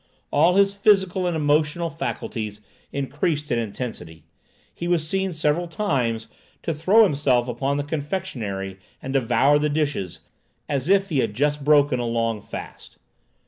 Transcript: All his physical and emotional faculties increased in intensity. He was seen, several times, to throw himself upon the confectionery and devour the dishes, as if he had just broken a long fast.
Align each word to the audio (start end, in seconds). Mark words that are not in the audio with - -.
All 0.31 0.55
his 0.55 0.73
physical 0.73 1.27
and 1.27 1.37
emotional 1.37 1.91
faculties 1.91 2.59
increased 2.91 3.51
in 3.51 3.59
intensity. 3.59 4.23
He 4.73 4.87
was 4.87 5.07
seen, 5.07 5.31
several 5.31 5.67
times, 5.67 6.25
to 6.63 6.73
throw 6.73 7.03
himself 7.03 7.47
upon 7.47 7.77
the 7.77 7.83
confectionery 7.83 8.79
and 8.99 9.13
devour 9.13 9.59
the 9.59 9.69
dishes, 9.69 10.17
as 10.67 10.89
if 10.89 11.09
he 11.09 11.19
had 11.19 11.35
just 11.35 11.63
broken 11.63 11.99
a 11.99 12.07
long 12.07 12.41
fast. 12.41 12.97